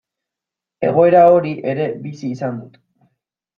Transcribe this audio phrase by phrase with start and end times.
[0.87, 2.83] Egoera hori ere bizi izan dut.